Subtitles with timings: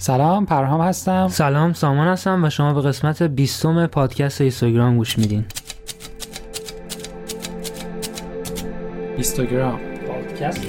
[0.00, 1.28] سلام پرهام هستم.
[1.28, 5.44] سلام سامان هستم و شما به قسمت بیستم پادکست اینستاگرام گوش میدین.
[9.14, 9.78] اینستاگرام.
[10.08, 10.66] پادکست.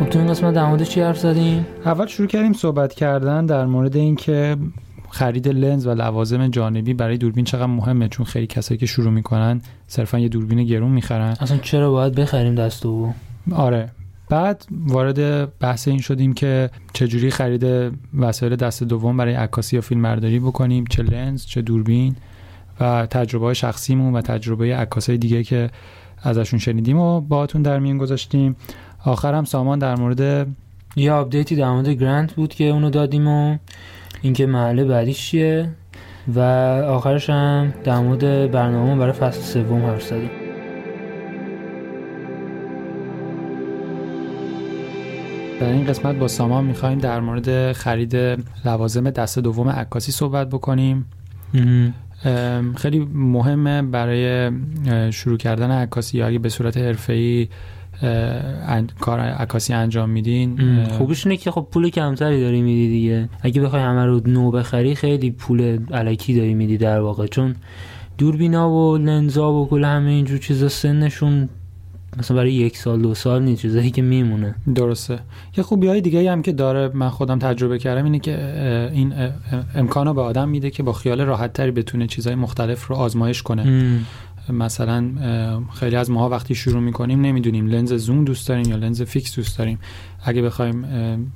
[0.00, 3.66] خب تو این قسمت در مورد چی حرف زدیم؟ اول شروع کردیم صحبت کردن در
[3.66, 4.56] مورد اینکه
[5.10, 9.60] خرید لنز و لوازم جانبی برای دوربین چقدر مهمه چون خیلی کسایی که شروع می‌کنن
[9.86, 11.36] صرفا یه دوربین گرون می‌خرن.
[11.40, 13.12] اصلا چرا باید بخریم دست دو
[13.52, 13.90] آره.
[14.30, 20.02] بعد وارد بحث این شدیم که چجوری خرید وسایل دست دوم برای عکاسی یا فیلم
[20.02, 22.16] برداری بکنیم چه لنز چه دوربین
[22.80, 25.70] و تجربه شخصیمون و تجربه عکاسای دیگه که
[26.22, 28.56] ازشون شنیدیم و باهاتون در میون گذاشتیم.
[29.04, 30.46] آخرم سامان در مورد
[30.96, 33.56] یه update ی در مورد grant بود که اونو دادیم و
[34.22, 35.68] اینکه مرحله بعدیش چیه
[36.34, 36.40] و
[36.88, 40.30] آخرش هم در مورد برنامه برای فصل سوم حرف زدیم.
[45.60, 48.16] در این قسمت با سامان می‌خوایم در مورد خرید
[48.64, 51.06] لوازم دست دوم عکاسی صحبت بکنیم.
[52.76, 54.50] خیلی مهمه برای
[55.10, 56.18] شروع کردن عکاسی.
[56.18, 57.48] یا اگه به صورت حرفه‌ای
[59.00, 63.28] کار عکاسی انجام میدین خوبش اینه که خب پول کمتری داری میدی دیگه.
[63.42, 67.26] اگه بخوای همه رو نو بخری خیلی پول علکی داری میدی در واقع.
[67.26, 67.54] چون
[68.18, 71.48] دوربینا و لنزا و کل همه اینجور چیزا سنشون
[72.18, 74.54] مثلا برای یک سال دو سال نیست چیزایی که میمونه.
[74.74, 75.18] درسته.
[75.56, 79.14] یه خوبی های دیگه هم که داره من خودم تجربه کردم اینه که این
[79.74, 83.98] امکانو به آدم میده که با خیال راحت تری بتونه چیزهای مختلف رو آزمایش کنه.
[84.52, 85.04] مثلا
[85.74, 89.58] خیلی از ماها وقتی شروع می‌کنیم نمی‌دونیم لنز زوم دوست داریم یا لنز فیکس دوست
[89.58, 89.78] داریم.
[90.24, 90.86] اگه بخوایم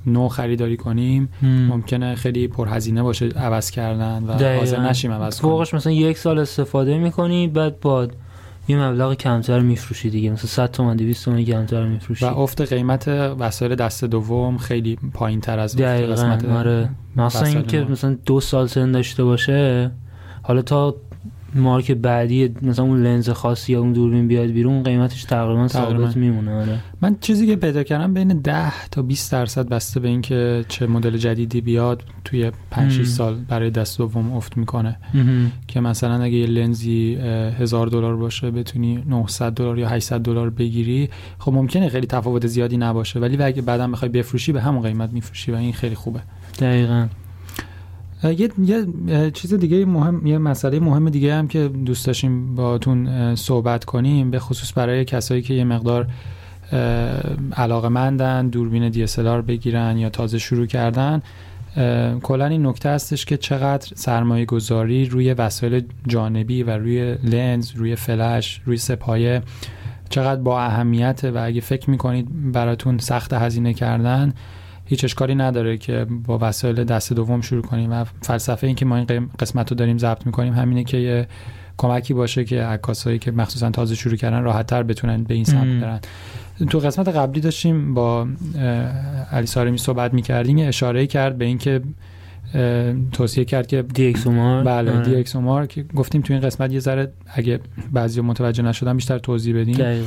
[0.05, 5.53] نو خریداری کنیم ممکنه خیلی پرهزینه باشه عوض کردن و حاضر نشیم عوض کنیم.
[5.53, 8.07] فوقش مثلا یک سال استفاده می‌کنی بعد با
[8.67, 10.29] یه مبلغ کمتر میفروشی دیگه.
[10.29, 12.25] مثلا 100 تومن 200 تومن کمتر میفروشی.
[12.25, 16.89] و افت قیمت وسایل دست دوم خیلی پایین تر از قسمت آره.
[17.15, 19.91] مثلا اینکه مثلا دو سال سن داشته باشه
[20.43, 20.95] حالا تا
[21.55, 26.51] مارک بعدی مثلا اون لنز خاصی یا اون دوربین بیاد بیرون قیمتش تقریبا ثابت میمونه
[26.51, 26.79] آره.
[27.01, 31.17] من چیزی که پیدا کردم بین 10 تا 20 درصد بسته به اینکه چه مدل
[31.17, 34.97] جدیدی بیاد توی 5 6 سال برای دست دوم افت می‌کنه.
[35.67, 37.15] که مثلا اگه یه لنزی
[37.59, 41.09] هزار دلار باشه بتونی 900 دلار یا 800 دلار بگیری
[41.39, 43.19] خب ممکنه خیلی تفاوت زیادی نباشه.
[43.19, 46.19] ولی اگه بعدا بخوای بفروشی به همون قیمت میفروشی و این خیلی خوبه.
[46.59, 47.07] دقیقاً.
[48.23, 53.85] یه،, یه چیز دیگه مهم یه مسئله مهم دیگه هم که دوست داشتیم باتون صحبت
[53.85, 56.07] کنیم به خصوص برای کسایی که یه مقدار
[57.55, 59.05] علاقه مندن دوربین دی
[59.47, 61.21] بگیرن یا تازه شروع کردن
[62.23, 67.95] کلا این نکته هستش که چقدر سرمایه گذاری روی وسایل جانبی و روی لنز روی
[67.95, 69.41] فلش روی سپایه
[70.09, 74.33] چقدر با اهمیته و اگه فکر می‌کنید براتون سخت هزینه کردن
[74.85, 78.97] هیچ اشکالی نداره که با وسایل دست دوم شروع کنیم و فلسفه این که ما
[78.97, 81.27] این قسمت رو داریم ضبط می‌کنیم همینه که یه
[81.77, 85.81] کمکی باشه که عکاسایی که مخصوصا تازه شروع کردن راحت تر بتونن به این سمت
[85.81, 85.99] برن.
[86.69, 88.27] تو قسمت قبلی داشتیم با
[89.31, 91.81] علی سارمی صحبت می‌کردیم یه اشاره کرد به اینکه
[93.11, 95.01] توصیه کرد که DxOMark بله.
[95.01, 97.59] DxOMark که گفتیم تو این قسمت یه ذره اگه
[97.91, 100.05] بعضی متوجه نشدن بیشتر توضیح بدیم.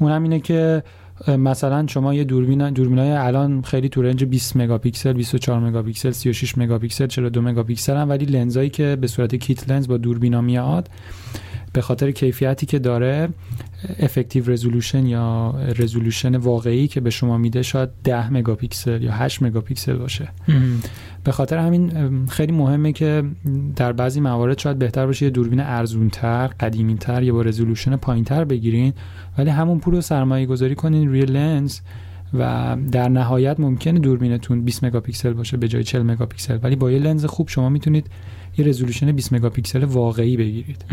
[0.00, 0.82] اون هم اینه که
[1.28, 7.06] مثلا شما یه دوربین دوربینای الان خیلی تو range 20 مگاپیکسل 24 مگاپیکسل 36 مگاپیکسل
[7.06, 10.88] 42 مگاپیکسل هم ولی لنزایی که به صورت kit lens با دوربینا میاد
[11.72, 13.28] به خاطر کیفیتی که داره
[13.98, 19.96] effective resolution یا resolution واقعی که به شما میده شاید 10 مگاپیکسل یا 8 مگاپیکسل
[19.96, 20.28] باشه.
[21.24, 23.24] به خاطر همین خیلی مهمه که
[23.76, 28.92] در بعضی موارد شاید بهتر باشه یه دوربین ارزونتر قدیمیتر یا با resolution پایینتر بگیرین.
[29.38, 31.80] ولی همون پول رو سرمایه گذاری کنین روی لنز
[32.34, 36.58] و در نهایت ممکنه دوربینتون 20 مگاپیکسل باشه به جای 40 مگاپیکسل.
[36.62, 38.06] ولی با یه لنز خوب شما می‌تونید
[38.58, 40.84] یه resolution 20 مگاپیکسل واقعی بگیرید.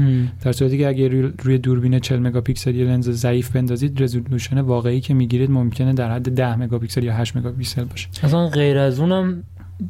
[0.41, 1.07] در صورتی که اگر
[1.43, 6.35] روی دوربین 40 مگاپیکسل یه لنز ضعیف بندازید resolution واقعی که می‌گیرید ممکنه در حد
[6.35, 8.07] 10 مگاپیکسل یا 8 مگاپیکسل باشه.
[8.23, 9.43] اصلا غیر از اونم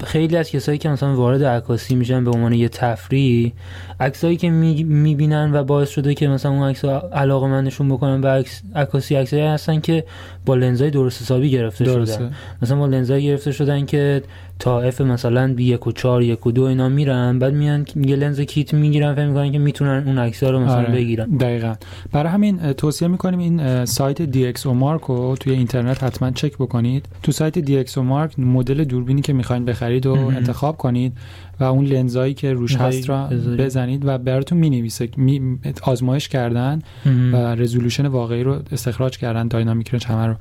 [0.04, 3.54] خیلی از کسایی که مثلا وارد عکاسی میشن به عنوان یه تفریح
[4.00, 8.62] عکسایی که می‌بینن و باعث شده که مثلا اون عکس علاقه مندشون بکنن به عکس
[8.76, 10.04] عکاسی عکسایی هستن که
[10.46, 12.32] با لنزای درست حسابی گرفته شدن.
[12.62, 14.24] مثلا با لنزای گرفته شدن که
[14.60, 18.16] تا f مثلا بی یک و چار یک و دو اینا میرن بعد میان یه
[18.16, 20.92] لنز کیت می‌گیرن فکر می‌کنن که می‌تونن اون عکس‌ها رو مثلا آره.
[20.92, 21.26] بگیرن.
[21.26, 21.76] دقیقا.
[22.12, 27.06] برای همین توصیه می‌کنیم این سایت DxO رو توی اینترنت حتما چک بکنید.
[27.24, 27.98] تو سایت DxO
[28.38, 31.14] مدل دوربینی که می‌خواین بخرید و انتخاب کنید
[31.60, 33.28] و اون لنزایی که روش هست را
[33.58, 35.10] بزنید و براتون می‌نویسه.
[35.18, 40.36] می آزمایش کردن و resolution واقعی رو استخراج کردن dynamic range همه رو.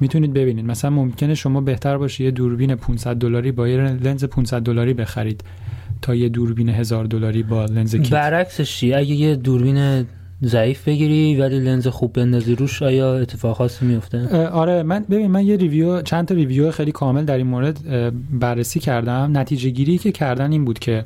[0.00, 0.64] می‌تونید ببینید.
[0.64, 5.44] مثلا ممکنه شما بهتر باشه یه دوربین 500 دلاری با یه لنز 500 دلاری بخرید
[6.02, 8.10] تا یه دوربین هزار دلاری با لنز کیت.
[8.10, 10.06] برعکسش اگه یه دوربین
[10.44, 15.46] ضعیف بگیری ولی لنز خوب بندازی روش آیا اتفاق خاصی میفته آره من ببین من
[15.46, 17.78] یه review چند تا review خیلی کامل در این مورد
[18.40, 19.38] بررسی کردم.
[19.38, 21.04] نتیجه گیری که کردن این بود که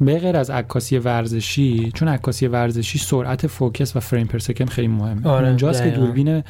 [0.00, 4.88] به غیر از عکاسی ورزشی چون عکاسی ورزشی سرعت focus و frame per second خیلی
[4.88, 5.28] مهمه.
[5.28, 6.42] آره اونجاست که دوربین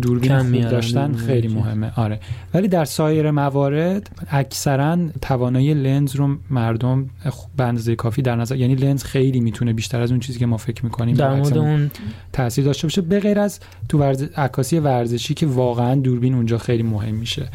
[0.00, 1.92] دوربین خوب داشتن خیلی مهمه.
[1.96, 2.20] آره.
[2.54, 7.10] ولی در سایر موارد اکثرا توانایی لنز رو مردم
[7.56, 10.56] به اندازه کافی در نظر یعنی لنز خیلی می‌تونه بیشتر از اون چیزی که ما
[10.56, 11.90] فکر می‌کنیم در مورد اون
[12.32, 13.00] تاثیر داشته باشه.
[13.00, 14.22] به غیر از تو ورز...
[14.22, 17.48] عکاسی ورزشی که واقعا دوربین اونجا خیلی مهم میشه.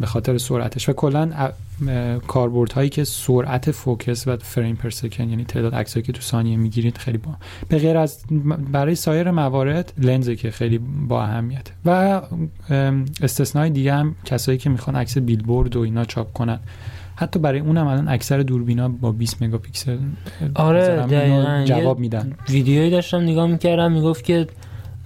[0.00, 0.88] به خاطر سرعتش.
[0.88, 1.30] و کلا
[2.26, 6.56] کاربرد هایی که سرعت focus و frame per second یعنی تعداد عکسایی که تو ثانیه
[6.56, 7.36] می‌گیرید خیلی با
[7.68, 8.24] به غیر از
[8.72, 10.78] برای سایر موارد لنز که خیلی
[11.08, 12.20] با اهمیت و
[13.22, 16.60] استثنای دیگه هم کسایی که می‌خوان عکس بیلبورد و اینا چاپ کنن.
[17.16, 19.98] حتی برای اونم الان اکثر دوربینا با 20 مگاپیکسل
[20.54, 22.32] آره جواب میدن.
[22.48, 24.46] ویدیویی داشتم نگاه می‌کردم می‌گفت که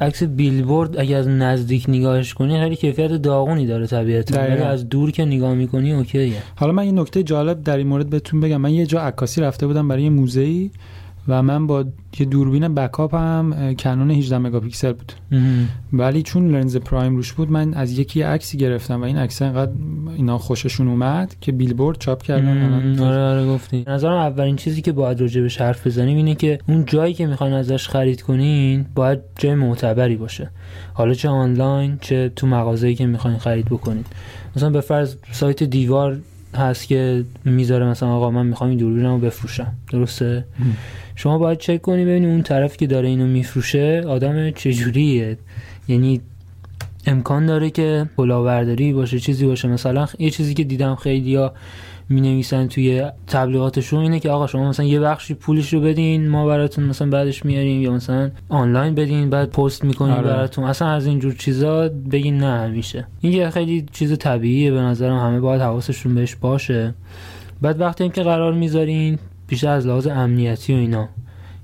[0.01, 4.41] عکس بیلبورد اگه از نزدیک نگاهش کنی خیلی کیفیت داغونی داره طبیعتا.
[4.41, 6.33] ولی از دور که نگاه می‌کنی اوکیه.
[6.57, 8.57] حالا من یه نکته جالب در این مورد بهتون بگم.
[8.57, 10.71] من یه جا عکاسی رفته بودم برای یه موزه
[11.29, 11.85] و من با
[12.19, 15.13] یه دوربین بکاپ هم کنون 18 مگاپیکسل بود.
[15.93, 19.73] ولی چون لنز پرایم روش بود من از یکی عکسی گرفتم و این عکس انقدر
[20.17, 22.99] اینا خوششون اومد که بیلبورد چاپ کردن.
[23.01, 23.85] آره آره گفتی.
[23.87, 27.89] نظرم اولین چیزی که باید راجبش حرف بزنیم اینه که اون جایی که می‌خواین ازش
[27.89, 30.51] خرید کنین باید جای معتبری باشه.
[30.95, 34.07] حالا چه آنلاین چه تو مغازه‌ای که می‌خواین خرید بکنید
[34.57, 36.19] مثلا به فرض سایت دیوار
[36.55, 39.73] هست که می‌ذاره مثلا آقا من می‌خوام این دوربینمو بفروشم.
[39.93, 40.45] درسته؟
[41.17, 45.39] شما باید چک کنی ببینی اون طرف که داره اینو میفروشه آدم چجوریه.
[45.89, 46.21] یعنی
[47.07, 49.69] امکان داره که بلاورداری باشه چیزی باشه.
[49.69, 51.53] مثلا یه چیزی که دیدم خیلی ها
[52.09, 56.47] می نویسن توی تبلیغاتشون اینه که آقا شما مثلا یه بخشی پولش رو بدین ما
[56.47, 60.23] براتون مثلا بعدش میاریم یا مثلا آنلاین بدین بعد پست می‌کنیم آره.
[60.23, 60.65] براتون.
[60.65, 63.07] اصلا از اینجور چیزا بگین نه همیشه.
[63.21, 66.95] این یه خیلی چیز طبیعیه به نظرم همه باید حواسشون بهش باشه.
[67.63, 69.19] بعد وقتی که قرار می‌ذارین
[69.49, 71.09] بیشتر از لحاظ امنیتی و اینا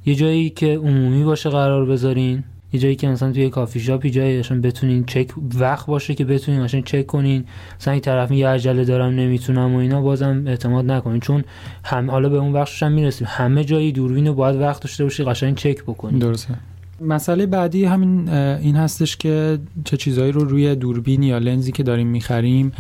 [0.06, 2.44] یه جایی که عمومی باشه قرار بذارین.
[2.75, 6.61] یه جایی که مثلا توی کافی شاپی جایی اصلا بتونین چک وقت باشه که بتونین
[6.61, 7.44] مثلا چک کنین.
[7.81, 11.21] مثلا این طرف یه عجله دارم نمی‌تونم و اینا بازم اعتماد نکنین.
[11.21, 11.44] چون
[11.85, 13.26] هم حالا به اون بخشش هم می‌رسیم.
[13.31, 16.19] همه جایی دوربین رو باید وقت داشته باشی قشنگ چک بکنی.
[16.19, 16.55] درسته.
[17.00, 22.06] مسئله بعدی همین این هستش که چه چیزهایی رو روی دوربین یا لنزی که داریم
[22.06, 22.73] می‌خریم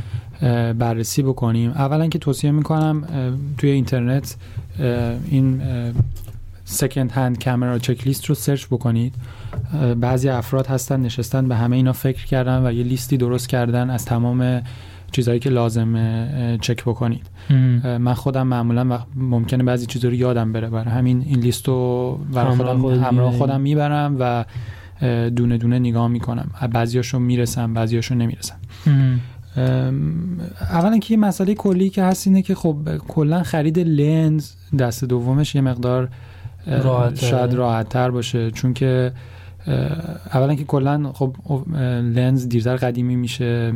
[0.78, 1.70] بررسی بکنیم.
[1.70, 3.04] اولا که توصیه می‌کنم
[3.58, 4.36] توی اینترنت
[5.30, 5.60] این
[6.64, 9.14] سکند هند کامرا چک لیست رو سرچ بکنید.
[10.00, 14.04] بعضی افراد هستن نشستن به همه اینا فکر کردن و یه لیستی درست کردن از
[14.04, 14.62] تمام
[15.12, 15.96] چیزهایی که لازم
[16.60, 17.26] چک بکنید.
[17.84, 20.70] من خودم معمولا ممکنه بعضی چیزا رو یادم بره.
[20.70, 24.44] برای همین این لیست رو برای خودم همراه خودم می‌برم و
[25.30, 26.50] دونه دونه نگاه می‌کنم.
[26.72, 28.56] بعضیاشو می‌رسم بعضیاشو نمی‌رسم.
[30.60, 32.76] اولا که یه مسئله کلی که هست اینه که خب
[33.08, 36.08] کلا خرید لنز دست دومش یه مقدار
[36.66, 38.50] راحت شاید راحت تر باشه.
[38.50, 39.12] چون که
[40.34, 41.36] اولا که کلا خب
[42.14, 43.72] لنز دیرتر قدیمی میشه.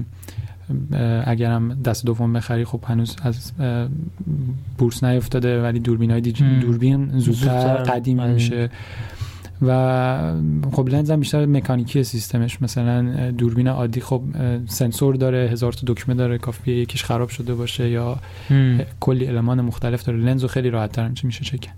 [1.25, 3.53] اگرم دست دوم بخری خب هنوز از
[4.79, 6.21] بورس نیفتاده ولی دوربین های
[6.61, 8.71] دوربین زودتر قدیمی میشه.
[9.63, 10.33] و
[10.73, 12.63] خب لنز هم بیشتر مکانیکی سیستمش.
[12.63, 14.23] مثلا دوربین عادی خب
[14.67, 18.19] سنسور داره هزار تا دکمه داره کافیه یکیش خراب شده باشه یا
[19.01, 20.19] کلی element مختلف داره.
[20.19, 21.69] لنز رو خیلی راحت تر میشه چک.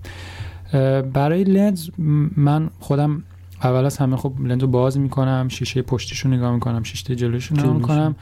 [1.13, 1.89] برای لنز
[2.37, 3.23] من خودم
[3.63, 7.75] اول از همه خب لنز رو باز می‌کنم شیشه پشتیشو نگاه می‌کنم شیشه جلوشو نگاه
[7.75, 8.17] می‌کنم.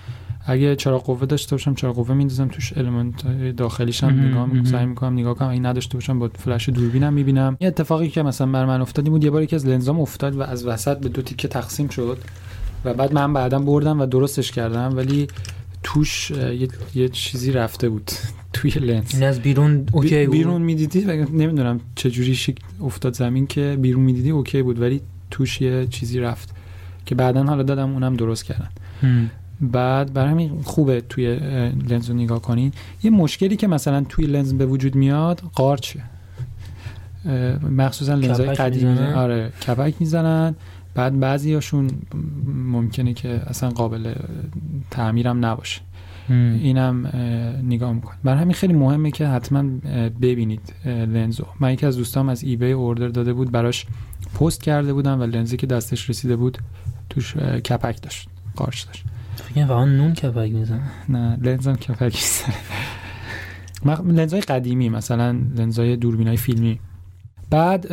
[0.46, 3.26] اگه چراغ قوه داشته باشم چراغ قوه میندازم توش element
[3.56, 5.48] داخلیش هم نگاه می‌کنم سعی می‌کنم نگاه کنم.
[5.48, 7.56] این نداشته باشم با فلش دوربینم می‌بینم.
[7.60, 10.42] یه اتفاقی که مثلا بر من افتاد بود یه بار که از لنزام افتاد و
[10.42, 12.18] از وسط به دو تیکه تقسیم شد
[12.84, 14.96] و بعد من بعدا بردم و درستش کردم.
[14.96, 15.26] ولی
[15.88, 18.10] توش یه, یه چیزی رفته بود
[18.52, 22.38] توی لنز این از بیرون OK بود؟ بیرون می‌دیدی؟ و نمی‌دونم چه جوری
[22.82, 26.54] افتاد زمین که بیرون می‌دیدی OK بود ولی توش یه چیزی رفت
[27.06, 28.68] که بعدا حالا دادم اونم درست کردن.
[29.60, 31.36] بعد برای همین خوبه توی
[31.88, 36.00] لنز رو نگاه کنین یه مشکلی که مثلا توی لنز به وجود میاد قارچه.
[37.70, 38.98] مخصوصا لنزهای قدیمی.
[38.98, 40.54] آره کپک می‌زنن.
[40.98, 41.90] بعد بعضی هاشون
[42.46, 44.14] ممکنه که اصلا قابل
[44.90, 45.80] تعمیرم نباشه.
[46.28, 47.06] اینم
[47.62, 49.62] نگاه می‌کنید برای همین خیلی مهمه که حتما
[50.22, 51.44] ببینید لنزو.
[51.60, 53.86] من یکی از دوستام از ایبی اوردر داده بود براش
[54.40, 56.58] پست کرده بودم و لنزی که دستش رسیده بود
[57.10, 59.04] توش کپک داشت قارچ داشت.
[59.36, 60.90] فکر واقعا نون کپک می‌زنه.
[61.08, 62.54] نه لنزم کپک می‌زنه.
[64.12, 66.80] لنزای قدیمی مثلا لنزای دوربینای فیلمی.
[67.50, 67.86] بعد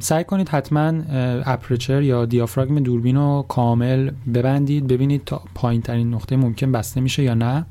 [0.00, 0.92] سعی کنید حتما
[1.46, 7.22] اپرچر یا دیافراگم دوربین رو کامل ببندید ببینید تا پایین ترین نقطه ممکن بسته میشه
[7.22, 7.66] یا نه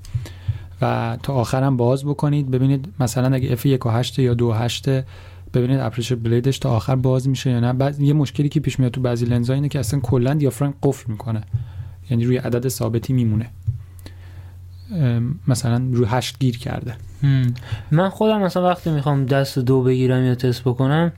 [0.81, 2.51] و تا آخرم باز بکنید.
[2.51, 4.35] ببینید مثلا اگه f 1.8 یا
[4.67, 4.87] 2.8
[5.53, 7.73] ببینید اپرچر بلیدش تا آخر باز میشه یا نه.
[7.73, 11.11] بعد یه مشکلی که پیش میاد تو بعضی لنزها اینه که اصلا کلا دیافراگم قفل
[11.11, 11.41] می‌کنه.
[12.09, 13.49] یعنی روی عدد ثابتی میمونه.
[15.47, 16.95] مثلا روی هشت گیر کرده.
[17.91, 21.11] من خودم مثلا وقتی می‌خوام دست دو بگیرم یا تست بکنم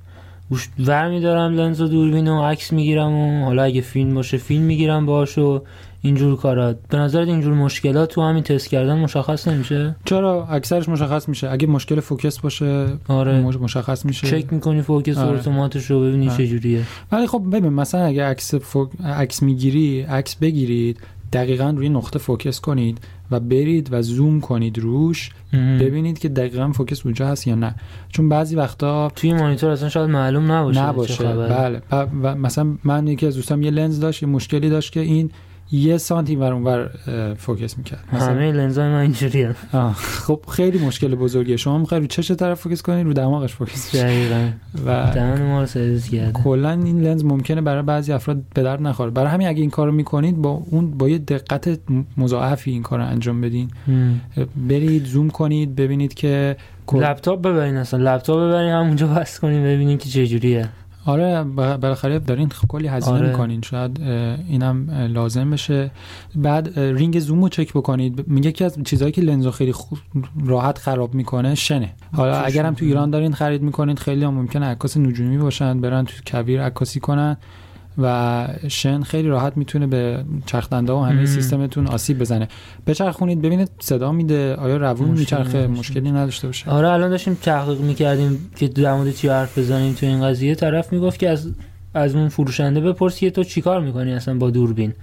[0.80, 5.06] ور میدارم لنز و دوربین و عکس می‌گیرم و حالا اگه فیلم باشه فیلم می‌گیرم
[5.06, 5.62] باش و
[6.02, 11.30] اینجور کارات به نظرت اینجور مشکلات تو همین تست کردن مشخص نمیشه چرا اکثرش مشخص
[11.30, 13.42] میشه اگه مشکل focus باشه آره.
[13.42, 15.40] مشخص میشه چک می‌کنی focus آره.
[15.40, 16.38] اتوماتش رو ببینی آره.
[16.38, 18.90] چجوریه ولی خب ببین مثلا اگه عکس foc...
[19.06, 21.00] عکس می‌گیری عکس بگیرید
[21.34, 23.00] دقیقا روی نقطه focus کنید
[23.32, 27.76] و برید و زوم کنید روش ببینید که دقیقا focus اونجا هست یا نه.
[28.10, 31.34] چون بعضی وقتا توی مانیتور اصلا شاید معلوم نباشه نباشه.
[31.34, 31.82] بله.
[32.22, 35.32] و مثلا من یکی از دوستام یه لنز داشت یه مشکلی داشت که این
[35.72, 36.90] یه سانتی ور اونور
[37.38, 38.04] focus می‌کرد.
[38.12, 39.56] همه لنزای من اینجوریه.
[39.96, 41.58] خب خیلی مشکل بزرگیه.
[41.58, 44.50] شما می‌خواید رو چش طرف focus کنید رو دماغش focus دقیقاً.
[44.86, 46.32] و دهن ما رو سرویس کرده.
[46.32, 49.10] کلا این لنز ممکنه برای بعضی افراد به درد نخوره.
[49.10, 51.80] برای همین اگه این کارو می‌کنید با اون با یه دقت
[52.18, 53.70] مضاعفی این کارو انجام بدین.
[54.68, 56.56] برید زوم کنید ببینید که
[56.94, 58.16] لپتاپ ببرین اصلا.
[58.16, 60.70] لپتاپ ببرین همونجا بس کنین ببینید که چه جوریه
[61.06, 63.30] آره بالاخره دارین کلی هزینه آره.
[63.30, 63.62] می‌کنین.
[63.62, 64.02] شاید
[64.50, 65.92] اینم لازم بشه.
[66.36, 68.28] بعد رینگ زوم رو چک بکنید.
[68.28, 69.74] میگه که از چیزهایی که لنزو خیلی
[70.46, 71.94] راحت خراب می‌کنه شنه.
[72.14, 76.14] حالا اگرم تو ایران دارین خرید می‌کنید خیلی هم ممکنه عکاس نجومی باشن برن تو
[76.28, 77.38] کویر عکاسی کنن.
[77.98, 82.48] و شن خیلی راحت می‌تونه به چرخدنده و همه سیستمتون آسیب بزنه.
[82.88, 84.56] بچرخونید ببینید صدا میده.
[84.56, 86.72] آیا روون میچرخه؟ مشکلی نداشته باشه.
[86.72, 90.56] آره الان داشتیم تحقیق می‌کردیم که در مورد چی حرف بزنیم تو این قضیه.
[90.56, 91.52] طرف می‌گفت که از
[91.94, 94.94] از اون فروشنده بپرس که تو چیکار می‌کنی اصلا با دوربین؟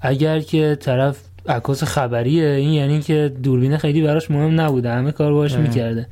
[0.00, 4.92] اگر که طرف عکاس خبریه این یعنی که دوربین خیلی براش مهم نبوده.
[4.92, 6.06] همه کار باش می‌کرده.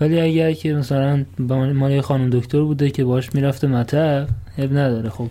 [0.00, 1.24] ولی اگر که مثلا
[1.74, 4.26] مال خانم دکتر بوده که باش می‌رفته مطب
[4.58, 5.08] اب نداره.
[5.10, 5.28] خب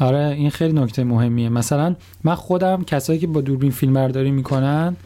[0.00, 1.48] آره این خیلی نکته مهمیه.
[1.48, 4.96] مثلا من خودم کسایی که با دوربین فیلم برداری می‌کنن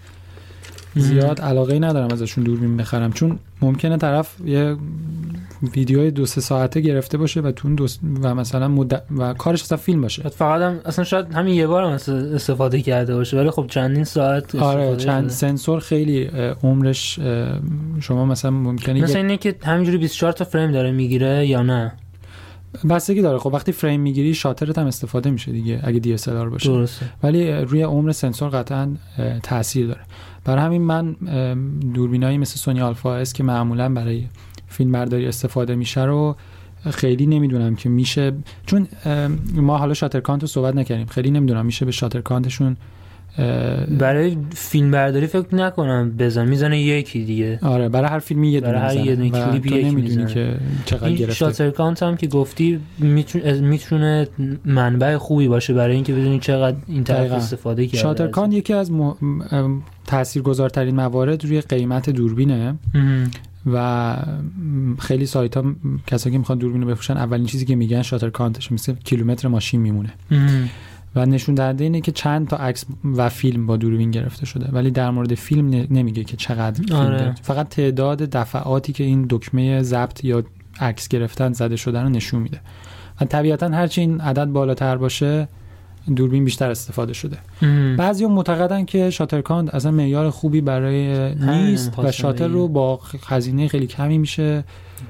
[0.97, 3.13] زیاد علاقه ندارم ازشون دوربین بخرم.
[3.13, 4.77] چون ممکنه طرف یه
[5.75, 7.87] ویدیو دو سه ساعته گرفته باشه و تو دو
[8.23, 9.03] و مثلا مد...
[9.17, 10.29] و کارش اصلا فیلم باشه.
[10.29, 11.91] فقط هم اصلا شاید همین یه بار هم
[12.35, 16.31] استفاده کرده باشه ولی خب چندین ساعت آره چند سنسور خیلی
[16.63, 17.19] عمرش
[18.01, 21.93] شما مثلا ممکنه مثلا اینه که همینجوری 24 تا فریم داره می‌گیره یا نه؟
[22.91, 23.39] بستگی داره.
[23.39, 26.69] خب وقتی فریم می‌گیری شاترت هم استفاده میشه دیگه اگه DS باشه.
[26.69, 27.07] درسته.
[27.23, 28.97] ولی روی عمر سنسور قطعا
[29.43, 30.01] تاثیر داره.
[30.45, 31.13] برای همین من
[31.95, 34.25] دوربینایی مثل سونی آلفا S که معمولا برای
[34.69, 36.37] فیلم برداری استفاده میشه رو
[36.91, 38.33] خیلی نمی‌دونم که میشه.
[38.67, 38.89] چون
[39.55, 41.07] ما حالا shutter count رو صحبت نکردیم.
[41.07, 42.77] خیلی نمی‌دونم میشه به shutter count شون
[43.99, 47.59] برای فیلم برداری فکر نکنم بزن می‌زنه یکی دیگه.
[47.63, 51.35] آره برای هر فیلمی یه برای هر یه کلیپ یکی نمی‌دونی که چقدر گرفته.
[51.35, 52.81] شاتر کانت هم که گفتی
[53.61, 54.29] می‌تونه
[54.65, 58.93] منبع خوبی باشه برای اینکه بدونی چقدر این طرف استفاده کرده شاتر کانت یکی از
[58.93, 59.15] م...
[60.07, 62.75] تاثیرگذارترین موارد روی قیمت دوربینه.
[63.73, 64.17] و
[64.99, 65.65] خیلی سایت ها
[66.07, 69.81] کسایی که می‌خوان دوربین رو بفروشن اولین چیزی که میگن شاتر کانتش مثل کیلومتر ماشین
[69.81, 70.13] میمونه.
[71.17, 74.91] و نشون دهنده اینه که چند تا عکس و فیلم با دوربین گرفته شده ولی
[74.91, 77.35] در مورد فیلم نمیگه که چقدر فیلم آره.
[77.43, 80.45] فقط تعداد دفعاتی که این دکمه ضبط یا
[80.81, 82.61] عکس گرفتن زده شده رو نشون میده
[83.21, 85.49] و طبیعتا هرچی این عدد بالاتر باشه
[86.17, 87.39] دوربین بیشتر استفاده شده.
[87.97, 93.87] بعضی معتقدن که شاترکاند اصلا معیار خوبی برای نیست و شاتر رو با خزینه خیلی
[93.87, 94.65] کمی میشه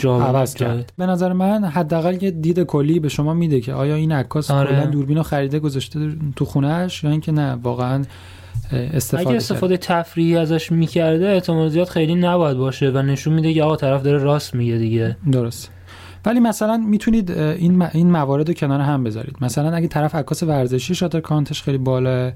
[0.04, 0.92] عوض کرد.
[0.98, 4.70] به نظر من حداقل یه دید کلی به شما میده که آیا این عکاس آره.
[4.70, 8.04] کلا دوربین رو خریده گذاشته تو خونهش یا اینکه نه واقعا
[8.72, 13.62] استفاده اگه استفاده تفریحی ازش می‌کرده احتمال زیاد خیلی نباید باشه و نشون میده که
[13.62, 15.16] آقا طرف داره راست میگه دیگه.
[15.32, 15.70] درست.
[16.26, 19.36] ولی مثلا می‌تونید این این موارد رو کنار هم بذارید.
[19.40, 22.32] مثلا اگه طرف عکاس ورزشی shutter count ش خیلی بالا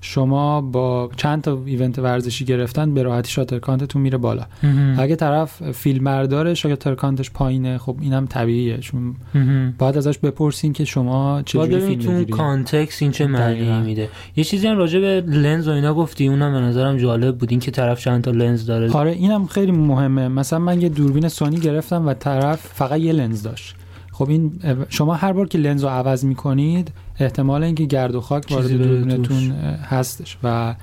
[0.00, 4.42] شما با چند تا event ورزشی گرفتن به راحتی shutter count تون میره بالا.
[4.98, 9.14] اگه طرف فیلم برداره shutter count ش پایینه خب اینم طبیعیه چون
[9.78, 14.08] باید ازش بپرسین که شما چجوری فیلم تو context این چه معنی میده.
[14.36, 17.60] یه چیزی هم راجع به لنز و اینا گفتی اونم به نظرم جالب بود این
[17.60, 18.92] که طرف چند تا لنز داره.
[18.92, 20.28] آره اینم خیلی مهمه.
[20.28, 23.74] مثلا من یه دوربین سونی گرفتم و طرف فقط یه لنز داشت.
[24.18, 28.46] خب این شما هر بار که لنز رو عوض می‌کنید احتمال اینکه گرد و خاک
[28.50, 29.50] وارد دوربینتون
[29.82, 30.74] هستش و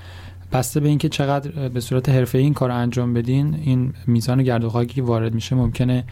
[0.51, 4.70] بسته به اینکه چقدر به صورت حرفه‌ای این کار انجام بدین این میزان گرد و
[4.70, 6.04] خاکی که وارد میشه ممکنه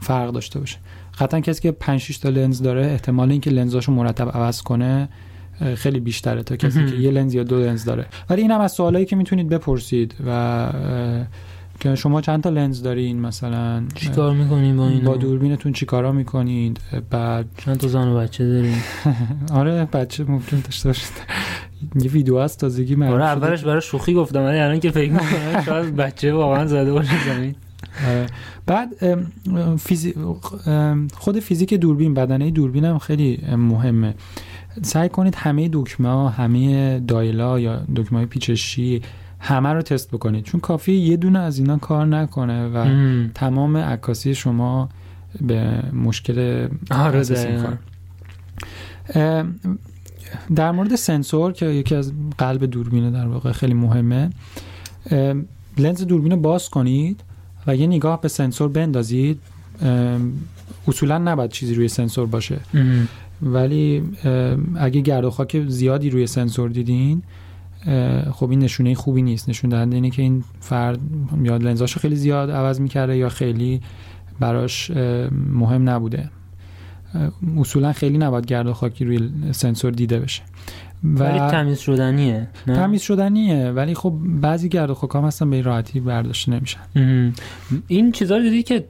[0.00, 0.78] فرق داشته باشه.
[1.18, 5.08] قطعا کسی که 5 6 تا لنز داره احتمال اینکه لنزاشو مرتب عوض کنه
[5.74, 8.06] خیلی بیشتره تا کسی که یه لنز یا دو لنز داره.
[8.30, 10.72] ولی این هم از سوالایی که می‌تونید بپرسید و
[11.80, 16.80] که شما چند تا لنز دارین مثلا؟ چیکار می‌کنین با این با دوربینتون چیکارا می‌کنید؟
[17.10, 18.76] بعد چند تا زن و بچه دارین؟
[19.60, 21.12] آره بچه ممکن داشته باشید.
[21.94, 25.62] یه ویدیو هست تازگی من آره اولش برای شوخی گفتم ولی الان که فکر می‌کنم
[25.66, 27.54] شاید بچه واقعا زده باشه زمین.
[28.08, 28.26] آره.
[28.66, 28.88] بعد
[29.76, 30.14] فیزی...
[31.14, 34.14] خود فیزیک دوربین بدنه دوربین هم خیلی مهمه.
[34.82, 39.02] سعی کنید همه دکمه ها همه دایلا یا دکمه های پیچشی
[39.40, 40.44] همه رو تست بکنید.
[40.44, 42.86] چون کافی یه دونه از اینا کار نکنه و
[43.34, 44.88] تمام عکاسی شما
[45.40, 47.22] به مشکل آره
[50.54, 54.30] در مورد سنسور که یکی از قلب دوربینه در واقع خیلی مهمه
[55.78, 57.20] لنز دوربین رو باز کنید
[57.66, 59.40] و یه نگاه به سنسور بندازید.
[60.88, 62.60] اصولا نباید چیزی روی سنسور باشه.
[63.42, 64.02] ولی
[64.76, 67.22] اگه گرد و خاک زیادی روی سنسور دیدین
[68.32, 69.48] خب این نشونه خوبی نیست.
[69.48, 70.98] نشون دهنده اینه که این فرد
[71.42, 73.80] یا لنزاشو خیلی زیاد عوض می‌کرده یا خیلی
[74.40, 74.90] براش
[75.52, 76.30] مهم نبوده.
[77.58, 80.42] اصولا خیلی نباید گرد و خاکی روی سنسور دیده بشه.
[81.04, 83.70] ولی تمیز شدنیه نه؟ تمیز شدنیه.
[83.70, 86.80] ولی خب بعضی گرد و خاک هم هستن به راحتی برداشته نمیشن.
[87.88, 88.84] این چیزا رو دیدی که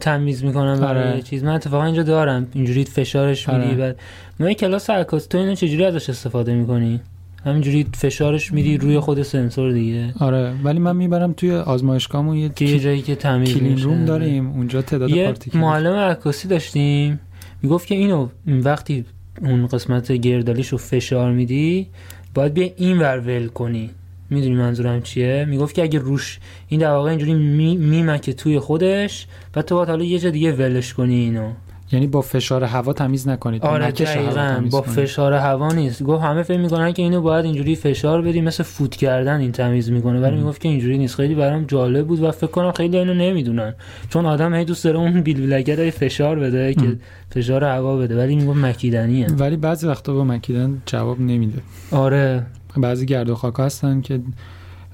[0.00, 1.22] تمیز می‌کنم برای آره.
[1.22, 2.46] چیز؟ من اتفاقا اینجا دارم.
[2.52, 3.76] اینجوری فشارش میدی آره.
[3.76, 4.00] بعد.
[4.40, 7.00] ما کلاس عکاسی تو اینو چجوری ازش استفاده می‌کنی؟
[7.46, 10.14] همینجوری فشارش میدی روی خود سنسور دیگه.
[10.18, 14.82] آره ولی من می‌برم توی آزمایشگاهمون یه یه جایی که تمیز کلین روم داریم اونجا
[14.82, 17.20] تعداد یه معلم عکاسی داشتیم.
[17.62, 19.04] می‌گفت که اینو وقتی
[19.42, 21.86] اون قسمت گردالیشو فشار میدی
[22.34, 23.90] باید بیا این ور ول کنی.
[24.30, 26.38] می‌دونی منظورم چیه؟ می‌گفت که اگه روش
[26.68, 27.34] این در واقع اینجوری
[27.76, 31.50] میمکه توی خودش بعد تو باید حالا یه جا دیگه ولش کنی اینو.
[31.92, 33.62] یعنی با فشار هوا تمیز نکنید.
[33.62, 36.02] آره تمیز با فشار هوا نیست.
[36.02, 39.90] گفت همه فکر می‌کنن که اینو باید اینجوری فشار بدی مثل فوت کردن این تمیز
[39.90, 40.20] می‌کنه.
[40.20, 41.14] ولی می‌گفت که اینجوری نیست.
[41.14, 43.74] خیلی برام جالب بود و فکر کنم خیلی اینو نمی‌دونن.
[44.08, 46.98] چون آدم هی دوست داره اون بیل فشار بده که
[47.30, 48.18] فشار هوا بده.
[48.18, 49.26] ولی می‌گفت مکیدنیه.
[49.26, 51.58] ولی بعضی وقتا با مکیدن جواب نمیده.
[51.90, 52.46] آره.
[52.76, 54.20] بعضی گرد و خاک هستن که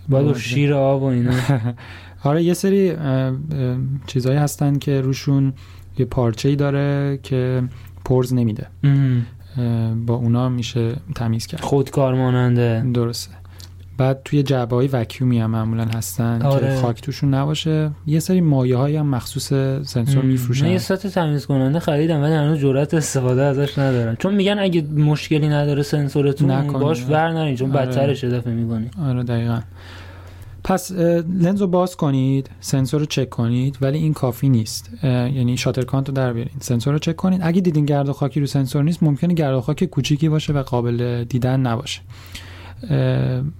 [0.08, 1.32] باید شیر آب و اینا.
[2.24, 2.92] آره یه سری
[4.06, 5.52] چیزایی هستن که روشون
[5.98, 7.62] یه پارچه ای داره که
[8.04, 8.66] پرز نمیده.
[10.06, 11.60] با اونا میشه تمیز کرد.
[11.60, 13.32] خودکار ماننده درسته.
[13.98, 16.68] بعد توی جعبه های وکیومی هم معمولا هستن آره.
[16.68, 17.90] که خاک توشون نباشه.
[18.06, 19.48] یه سری مایه های هم مخصوص
[19.88, 20.66] سنسور میفروشن.
[20.66, 24.16] یه ست تمیز کننده خریدم ولی هنوز جرأت استفاده ازش ندارم.
[24.16, 27.86] چون میگن اگه مشکلی نداره سنسورتون باش ور نرین چون آره.
[27.86, 28.90] بدترش اضافه می‌کنی.
[29.02, 29.60] آره دقیقاً.
[30.64, 34.90] پس لنز رو باز کنید سنسور رو چک کنید ولی این کافی نیست.
[35.02, 36.52] یعنی shutter count رو در بیارین.
[36.60, 37.40] سنسور رو چک کنید.
[37.42, 40.62] اگه دیدین گرد و خاکی رو سنسور نیست ممکنه گرد و خاک کوچیکی باشه و
[40.62, 42.00] قابل دیدن نباشه.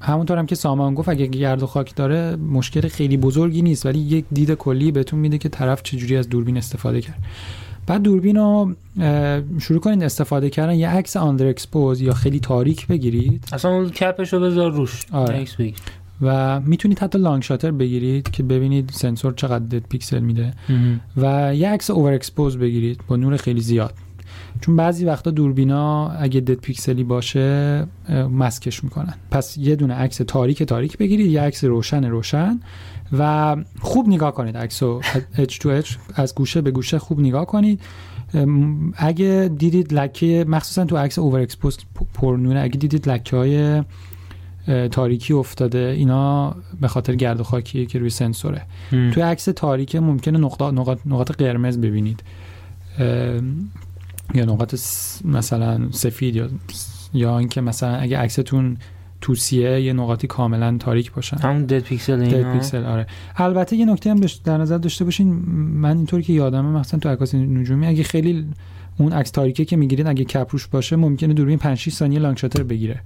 [0.01, 3.99] همونطور هم که سامان گفت اگه گرد و خاک داره مشکل خیلی بزرگی نیست ولی
[3.99, 7.19] یک دید کلی بهتون میده که طرف چجوری از دوربین استفاده کرد.
[7.87, 8.75] بعد دوربین رو
[9.61, 10.75] شروع کنید استفاده کردن.
[10.75, 13.45] یه عکس underexpose یا خیلی تاریک بگیرید.
[13.53, 15.01] اصلا اون cap ش رو بذار روش.
[15.13, 15.47] آره.
[16.23, 20.55] و می‌تونید حتی long shutter بگیرید که ببینید سنسور چقدر dead pixel میده
[21.17, 23.95] و یه عکس overexpose بگیرید با نور خیلی زیاد.
[24.61, 27.87] چون بعضی وقتا دوربینا اگه dead pixel ی باشه
[28.31, 29.15] مسکش می‌کنن.
[29.31, 32.61] پس یه دونه عکس تاریک تاریک بگیرید یه عکس روشن روشن
[33.19, 35.01] و خوب نگاه کنید عکسو.
[35.35, 37.81] اچ تو اچ از گوشه به گوشه خوب نگاه کنید.
[38.97, 41.79] اگه دیدید لکه مخصوصا تو عکس overexpose
[42.15, 43.83] پرنونه اگه دیدید لکه های
[44.91, 48.63] تاریکی افتاده اینا به خاطر گرد و خاکیه که روی سنسوره.
[48.91, 52.23] توی عکس تاریک ممکنه نقاط نقاط, نقاط قرمز ببینید.
[54.35, 54.75] یا نقاط
[55.25, 56.49] مثلا سفید یا
[57.15, 58.77] یا اینکه مثلا اگه عکستون
[59.21, 61.37] توسیه یه نقاطی کاملا تاریک باشن.
[61.39, 62.39] همون dead pixel اینا.
[62.39, 63.07] dead pixel آره.
[63.37, 67.39] البته یه نکته هم در نظر داشته باشین من اینطوری که یادمه مثلا تو عکاسی
[67.39, 68.47] نجومی اگه خیلی
[68.99, 72.37] اون عکس تاریکه که می‌گیرید اگه cap روش باشه ممکنه دوربین 5 6 ثانیه long
[72.37, 73.01] shutter بگیره.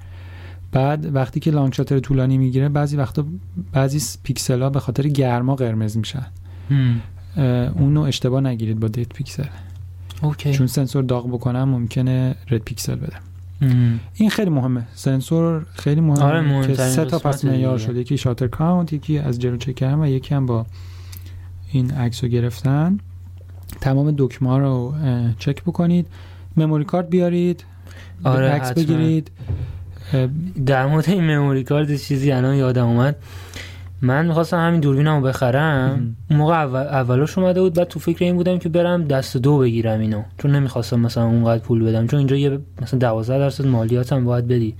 [0.72, 3.24] بعد وقتی که long shutter طولانی می‌گیره بعضی وقتا
[3.72, 6.26] بعضی پیکسل ها به خاطر گرما قرمز میشن.
[7.76, 9.44] اونو اشتباه نگیرید با dead pixel.
[10.22, 10.52] OK.
[10.52, 13.16] چون سنسور داغ بکنم ممکنه dead pixel بده.
[14.14, 14.86] این خیلی مهمه.
[14.94, 18.00] سنسور خیلی مهمه آره که سه تا پس معیار شده.
[18.00, 20.66] یکی شاتر کاونت یکی از جلو چک کردن و یکی هم با
[21.72, 22.98] این عکس رو گرفتن.
[23.80, 24.94] تمام دکمه رو
[25.38, 26.06] چک بکنید.
[26.56, 27.64] مموری کارت بیارید.
[28.24, 29.30] آره عکس بگیرید.
[30.66, 33.16] در مورد این مموری کارت چیزی الان یادم اومد.
[34.02, 36.16] من می‌خواستم همین دوربینمو بخرم.
[36.30, 39.58] اون موقع اول اولش اومده بود بعد تو فکر این بودم که برم دست دو
[39.58, 40.22] بگیرم اینو.
[40.38, 42.06] چون نمی‌خواستم مثلا اونقدر پول بدم.
[42.06, 44.74] چون اینجا یه مثلا 12 درصد مالیات هم باید بدی.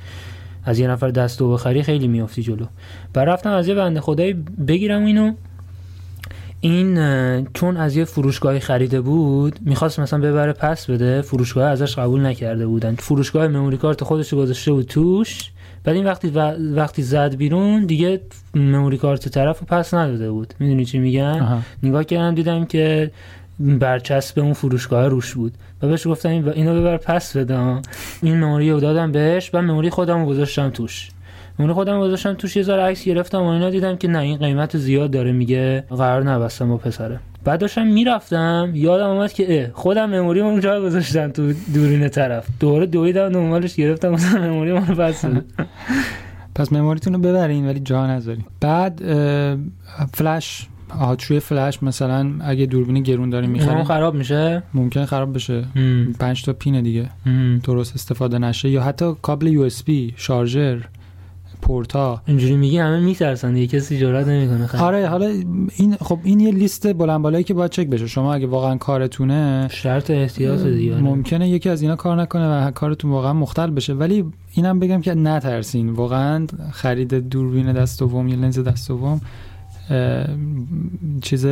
[0.65, 2.67] از یه نفر دست دو بخری خیلی میافتی جلو.
[3.12, 4.33] بعد رفتم از یه بنده خدایی
[4.69, 5.33] بگیرم اینو.
[6.61, 6.97] این
[7.55, 12.66] چون از یه فروشگاهی خریده بود می‌خواست مثلا ببره پس بده فروشگاه ازش قبول نکرده
[12.66, 12.95] بودن.
[12.95, 15.51] فروشگاه مموری کارت خودش گذاشته بود توش
[15.85, 16.29] بعد این وقتی
[16.75, 18.21] وقتی زد بیرون دیگه
[18.55, 20.55] مموری کارت طرف پس نداده بود.
[20.59, 23.11] می‌دونی چی میگم نگاه کردم دیدم که
[23.61, 25.53] برچسب اون فروشگاه روش بود.
[25.83, 27.81] و بهش گفتم اینو ببر پس بده
[28.23, 31.09] این مموری رو دادم بهش و مموری خودم رو گذاشتم توش.
[31.59, 34.77] مموری خودم گذاشتم توش یه ذره عکس گرفتم و اینا دیدم که نه این قیمت
[34.77, 35.33] زیاد داره.
[35.33, 37.21] میگه قرار نبستم با پسره.
[37.45, 42.47] بعد داشتم می‌رفتم یادم اومد که خودم مموری اونجا گذاشتم تو دورین طرف.
[42.61, 45.25] دوره دویدم دنبالش گرفتم مثلا مموری رو پس
[46.57, 48.45] پس مموریتون رو ببرین ولی جا نذارین.
[48.61, 49.03] بعد
[50.14, 50.66] فلش
[50.99, 55.64] آهاتشوی فلش مثلا اگه دوربین گرون داریم می‌خریم خراب میشه؟ ممکنه خراب بشه.
[56.21, 57.09] پنج تا پینه دیگه.
[57.64, 58.69] درست استفاده نشه.
[58.69, 60.79] یا حتی کابل یو اس بی شارژر.
[61.66, 62.22] پورتا.
[62.26, 65.26] اینجوری میگی همه میترسن دیگه کسی جرئت نمی‌کنه خیلی آره حالا
[65.76, 68.07] این خب این یه لیست بلند بالایی که باید چک بشه.
[68.07, 73.11] شما اگه واقعا کارتونه شرط احتیاط دیگه ممکنه یکی از اینا کار نکنه و کارتون
[73.11, 73.94] واقعا مختل بشه.
[73.94, 74.24] ولی
[74.55, 75.90] اینم بگم که نترسین.
[75.90, 79.20] واقعا خرید دوربین دست دوم یا لنز دست دوم
[81.22, 81.46] چیز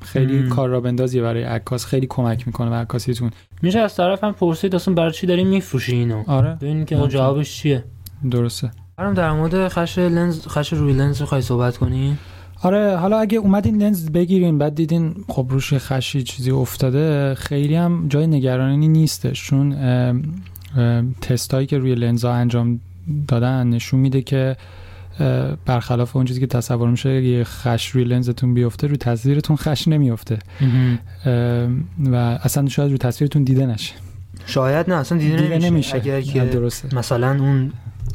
[0.00, 1.84] خیلی کار را بندازیه برای عکاس.
[1.84, 3.30] خیلی کمک می‌کنه به عکاسیتون.
[3.62, 6.58] میشه از طرف هم پرسید اصلا برای چی داری میفروشی اینو؟ آره.
[6.60, 7.84] ببینید که جوابش چیه.
[8.30, 8.70] درسته.
[9.00, 12.18] برام در مورد خش لنز خش روی لنز رو صحبت کنیم
[12.62, 18.08] آره حالا اگه اومدین لنز بگیرین بعد دیدین خب روش خشی چیزی افتاده خیلی هم
[18.08, 19.46] جای نگرانی نیستش.
[19.46, 19.76] چون
[21.20, 22.80] تستایی که روی لنز ها انجام
[23.28, 24.56] دادن نشون میده که
[25.66, 30.38] برخلاف اون چیزی که تصور میشه یه خش روی لنزتون بیفته روی تصویرتون خش نمیفته.
[32.06, 33.94] و اصلا شاید روی تصویرتون دیده نشه.
[34.46, 35.96] شاید نه اصلا دیده, دیده نمیشه, نمیشه.
[35.96, 36.96] اگر که درسته.
[36.96, 37.72] مثلا اون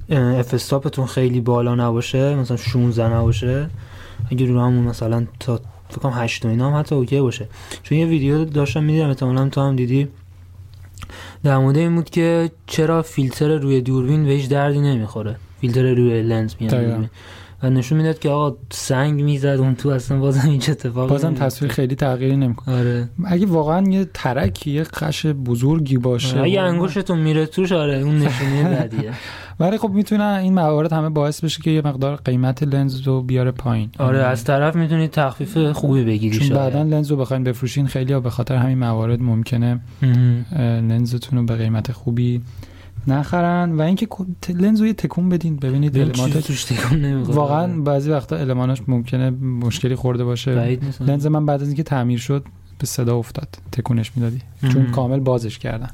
[0.09, 3.69] افستاپتون خیلی بالا نباشه مثلا 16 نباشه.
[4.31, 7.47] اگه رو همون مثلا تا فکر کنم 8 و اینا هم حتی اوکی باشه.
[7.83, 10.07] چون یه ویدیو داشتم می‌دیدم احتمالاً تو هم دیدی.
[11.43, 16.21] در مورد این بود که چرا فیلتر روی دوربین به هیچ دردی نمی‌خوره؟ فیلتر روی
[16.21, 17.09] لنز میاد.
[17.65, 21.71] و نشون می‌داد که آقا سنگ می‌زد اون تو اصلا بازم هیچ اتفاقی بازم تصویر
[21.71, 23.09] خیلی تغییری نمی‌کنه آره.
[23.25, 26.39] اگه واقعا یه ترک یه قش بزرگی باشه.
[26.39, 29.13] اگه انگوشتون میره توش آره اون نشونه بدیه
[29.59, 33.51] ولی خب می‌تونه این موارد همه باعث بشه که یه مقدار قیمت لنز رو بیاره
[33.51, 33.89] پایین.
[33.99, 38.19] آره از طرف می‌تونید تخفیف خوبی بگیری چون بعدا لنز رو بخواین بفروشین خیلی ها
[38.19, 39.79] به خاطر همین موارد ممکنه
[40.59, 42.41] لنزتون رو به قیمت خوبی
[43.07, 44.07] نخرن و اینکه
[44.49, 45.55] لنز رو تکون بدین.
[45.55, 46.71] ببینید element اش
[47.25, 50.79] واقعا بعضی وقتا element اش ممکنه مشکلی خورده باشه.
[50.99, 52.45] لنز من بعد از اینکه تعمیر شد
[52.79, 53.57] به صدا افتاد.
[53.71, 54.41] تکونش می‌دادی.
[54.73, 55.89] چون کامل بازش کردن.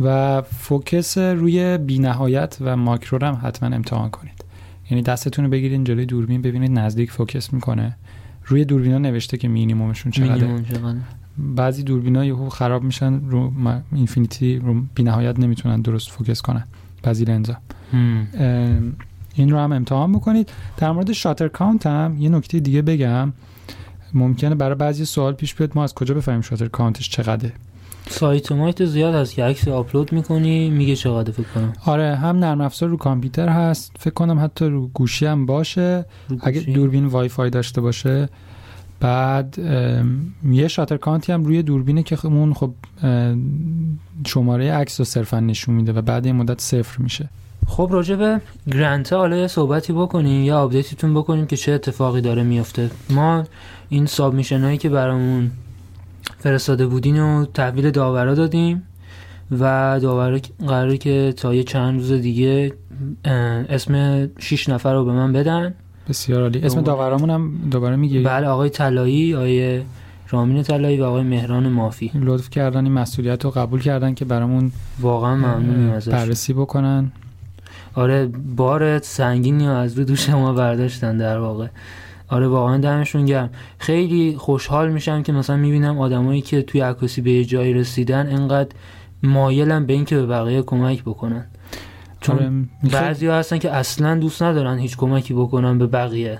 [0.00, 4.44] و focus روی بینهایت و ماکرو رو هم حتما امتحان کنید.
[4.90, 7.96] یعنی دستتون رو بگیرید جلوی دوربین ببینید نزدیک focus می‌کنه.
[8.46, 10.64] روی دوربینا نوشته که مینیمومشون چقدره.
[11.56, 13.52] بعضی دوربینا یهو خراب میشن رو
[13.92, 16.66] infinity رو بینهایت نمی‌تونن درست focus کنن
[17.02, 17.56] بعضی لنزا
[19.34, 20.50] این رو هم امتحان بکنید.
[20.76, 23.32] در مورد shutter count هم یه نکته دیگه بگم.
[24.14, 27.52] ممکنه برای بعضی سوال پیش بیاد ما از کجا بفهمیم shutter count ش چقدره؟
[28.08, 31.72] سایت مایت زیاد هست که عکس آپلود می‌کنی میگه چقدر فکر کنم.
[31.86, 33.96] آره هم نرم افزار رو کامپیوتر هست.
[33.98, 36.04] فکر کنم حتی رو گوشی هم باشه.
[36.40, 38.28] اگه دوربین وای فای داشته باشه
[39.00, 39.58] بعد
[40.50, 42.74] یه shutter count ی هم روی دوربینه که اون خب
[44.26, 47.28] شماره عکس رو صرفا نشون میده و بعد این مدت صفر میشه.
[47.66, 48.40] خب راجع به
[48.72, 52.90] grant حالا یه صحبتی بکنیم یا update تون بکنیم که چه اتفاقی داره میفته.
[53.10, 53.44] ما
[53.88, 55.50] این submission هایی که برامون
[56.38, 58.82] فرستاده بودین و تحویل داورا دادیم
[59.50, 62.72] و داورا قراره که تا یه چند روز دیگه
[63.68, 65.74] اسم 6 نفر رو به من بدن.
[66.10, 66.60] بسیار عالی.
[66.60, 69.82] اسم داورامون هم دوباره میگی؟ بله آقای طلایی آقای
[70.28, 72.10] رامین طلایی و آقای مهران مافی.
[72.14, 76.12] لطف کردن این مسئولیت رو قبول کردن که برامون واقعا ممنونیم ازش.
[76.12, 77.12] بررسی بکنن.
[77.94, 81.66] آره بار سنگینی از رو دوش ما برداشتن در واقع.
[82.28, 83.50] آره واقعا دمشون گرم.
[83.78, 88.68] خیلی خوشحال میشم که مثلا می‌بینم آدمایی که توی عکاسی به جایی رسیدن انقدر
[89.22, 91.46] مایلن به اینکه به بقیه کمک بکنن.
[92.20, 92.50] چون آره،
[92.92, 96.38] بعضی ها هستن که اصلا دوست ندارن هیچ کمکی بکنن به بقیه.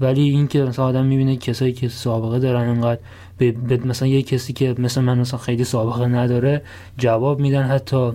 [0.00, 3.00] ولی این که مثلا آدم می‌بینه کسایی که سابقه دارن انقدر
[3.38, 6.62] به, مثلا یه کسی که مثلا من مثلا خیلی سابقه نداره
[6.98, 8.10] جواب میدن حتی.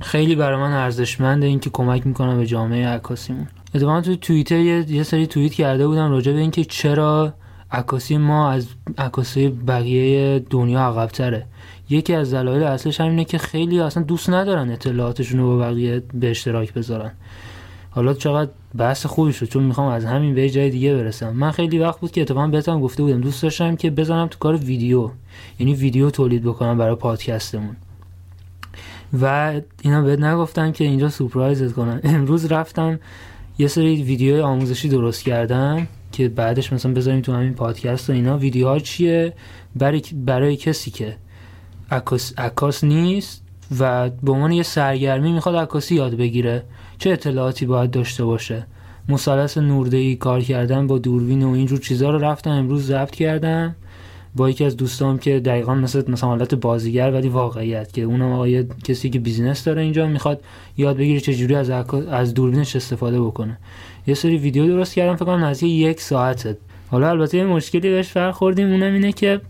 [0.00, 3.46] خیلی برای من ارزشمنده این که کمک می‌کنم به جامعه عکاسیمون.
[3.74, 7.34] اتفاقا تو توییتر یه،, یه سری توییت کرده بودم راجع به اینکه چرا
[7.72, 8.66] عکاسی ما از
[8.98, 11.46] عکاسی بقیه دنیا عقبتره.
[11.90, 16.30] یکی از دلایل اصلش همینه که خیلی اصلا دوست ندارن اطلاعاتشون رو با بقیه به
[16.30, 17.12] اشتراک بذارن.
[17.90, 21.30] حالا چقدر بحث خوبی شد چون می‌خوام از همین به جای دیگه برسم.
[21.30, 24.56] من خیلی وقت بود که اتفاقا بهتم گفته بودم دوست داشتم که بزنم تو کار
[24.56, 25.10] ویدیو
[25.58, 27.76] یعنی ویدیو تولید بکنم برای پادکستمون.
[29.20, 33.00] و اینا بهت نگفتم که اینجا سورپرایزت کنم امروز رفتم
[33.58, 38.38] یه سری ویدیو آموزشی درست کردم که بعدش مثلا بذاریم تو همین پادکست و اینا.
[38.38, 39.32] ویدیوها چیه؟
[39.76, 41.16] برای, برای کسی که
[42.38, 43.42] عکاس نیست
[43.78, 46.62] و به عنوان یه سرگرمی می‌خواد عکاسی یاد بگیره.
[46.98, 48.66] چه اطلاعاتی باید داشته باشه؟
[49.08, 53.76] مثلث نوردهی کار کردن با دوربین و اینجور چیزها رو رفتم امروز ضبط کردم.
[54.36, 58.66] با یکی از دوستام که دقیقا مثل مثلا حالت بازیگر ولی واقعیت که اونم آقای
[58.84, 60.40] کسی که بیزینس داره اینجا می‌خواد
[60.76, 61.70] یاد بگیره چجوری از
[62.10, 63.58] از دوربینش استفاده بکنه.
[64.06, 66.56] یه سری ویدیو درست کردم فکر کنم نزدیک یک ساعته.
[66.90, 69.40] حالا البته یه مشکلی بهش برخوردیم اونم اینه که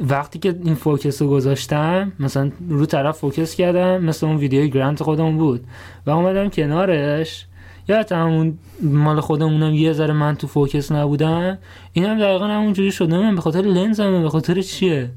[0.00, 5.02] وقتی که این focus رو گذاشتم مثلا رو طرف focus کردم مثل اون ویدیوی grant
[5.02, 5.64] خودمون بود.
[6.06, 7.46] و اومدم کنارش.
[7.88, 11.58] یا همون مال خودمونم یه ذره من تو focus نبودم.
[11.92, 15.10] این هم دقیقا همونجوری شده من به خاطر لنزم به خاطر چیه؟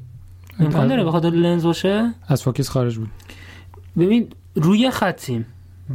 [0.60, 3.08] امکان داره به خاطر لنز باشه؟ از focus خارج بود.
[3.98, 5.46] ببین روی خطیم.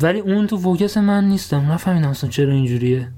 [0.01, 1.71] ولی اون تو focus من نیستم.
[1.71, 3.11] نفهمیدم اصلا چرا اینجوریه.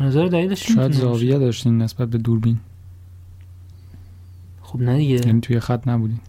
[0.00, 2.58] نظر دلیلش شاید زاویه داشتین نسبت به دوربین.
[4.76, 5.26] خب نه دیگه.
[5.26, 6.20] یعنی توی خط نبودیم.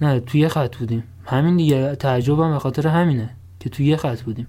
[0.00, 1.02] نه توی خط بودیم.
[1.24, 4.46] همین دیگه تعجبم به خاطر همینه که توی یه خط بودیم.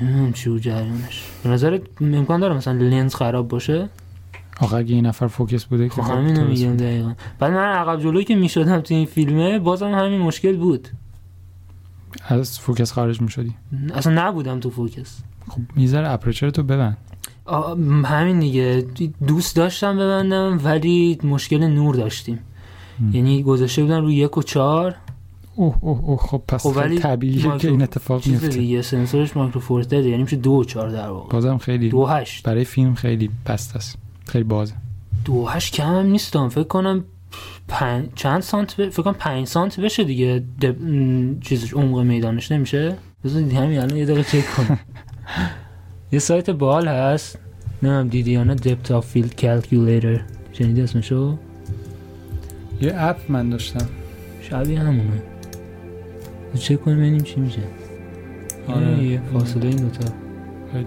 [0.00, 1.24] نمی‌دونم چی بود جریانش.
[1.42, 3.88] به نظرت امکان داره مثلا لنز خراب باشه؟
[4.60, 7.14] آقا اگه این نفر فوکس بوده خب همینو میگم دقیقا.
[7.38, 10.88] بعد من عقب جلوی که می‌شدم تو این فیلمه بازم همین مشکل بود.
[12.28, 13.54] از فوکس خارج می‌شدی.
[13.94, 15.18] اصلا نبودم تو focus.
[15.48, 16.96] خب می‌ذاره aperture تو ببند.
[18.04, 18.86] همین دیگه.
[19.26, 22.38] دوست داشتم ببندم ولی مشکل نور داشتیم.
[23.12, 24.94] یعنی گذاشته بودن روی یک و چهار.
[25.56, 28.62] اوه اوه اوه خب پس خب ولی طبیعیه که این اتفاق میفته.
[28.62, 31.32] یه سنسورش micro four third ه یعنی میشه دو و چهار در واقع.
[31.32, 32.42] بازم خیلی دو هشت.
[32.42, 33.98] برای فیلم خیلی پست است.
[34.26, 34.74] خیلی بازه.
[35.24, 36.48] دو هشت کم هم نیستم.
[36.48, 37.04] فکر کنم
[37.68, 38.08] پن...
[38.14, 38.88] چند سانت ب...
[38.88, 40.44] فکر کنم پنج سانت بشه دیگه.
[40.60, 40.76] دب...
[41.40, 42.96] چیزش عمق میدانش نمیشه.
[43.24, 44.78] بذار همین الان یه دقیقه چک کنم.
[46.14, 47.38] یه سایت باحال هست؟
[47.82, 50.20] نمی‌دونم دیدی یا نه؟ depth of field calculator
[50.52, 51.38] شنیدی اسمشو؟
[52.80, 53.86] یه app من داشتم.
[54.40, 55.22] شبیه همونه.
[56.54, 57.60] چک کنیم ببینیم چی میشه.
[58.68, 59.04] آره.
[59.04, 60.12] یه فاصله این دوتا.
[60.72, 60.86] خیلی.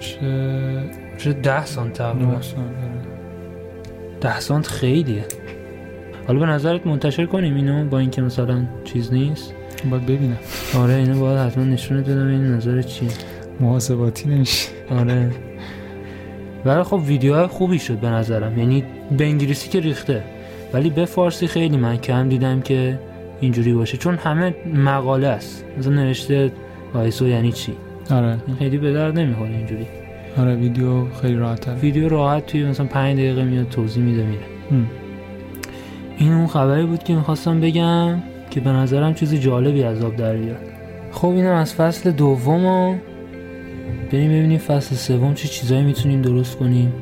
[0.00, 2.32] چه چه ده سانت تقریبا.
[2.32, 2.42] آره.
[4.20, 5.24] ده سانت خیلیه.
[6.26, 9.52] حالا به نظرت منتشر کنیم اینو با اینکه مثلا چیز نیست؟
[9.90, 10.38] باید ببینم.
[10.76, 12.26] آره اینو باید حتما نشونت بدم.
[12.26, 13.10] این نظر چیه؟
[13.60, 14.68] محاسباتی نمیشه.
[14.90, 15.30] آره.
[16.64, 18.58] ولی خب ویدیوهای خوبی شد به نظرم.
[18.58, 18.84] یعنی
[19.18, 20.24] به انگلیسی که ریخته.
[20.72, 22.98] ولی به فارسی خیلی من کم دیدم که
[23.40, 23.96] اینجوری باشه.
[23.96, 25.64] چون همه مقاله است.
[25.78, 26.52] مثلا نوشته
[26.94, 27.72] آیسو یعنی چی؟
[28.10, 28.38] آره.
[28.46, 29.86] این خیلی به درد نمی‌خوره اینجوری.
[30.38, 34.44] آره ویدیو خیلی راحت ویدیو راحت توی مثلا 5 دقیقه میاد توضیح میده میره.
[36.18, 40.36] این اون خبری بود که می‌خواستم بگم که به نظرم چیز جالبی از آب در
[40.36, 40.60] بیاد.
[41.12, 43.00] خب اینم از فصل دوم
[44.12, 46.92] بریم ببینیم فصل سوم چه چیزایی می‌تونیم درست کنیم.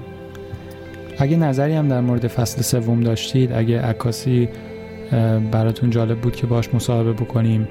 [1.18, 4.48] اگه نظری هم در مورد فصل سوم داشتید اگه عکاسی
[5.50, 7.68] براتون جالب بود که باش مصاحبه بکنیم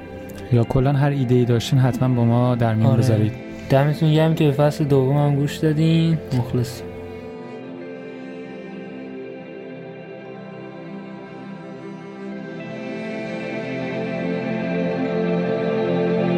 [0.54, 2.97] یا کلا هر ایده ای داشتین حتما با ما در میون آره.
[2.97, 3.34] بذارید.
[3.69, 6.17] دمتون گرم که به فصل دوم هم گوش دادین.
[6.38, 6.86] مخلصیم.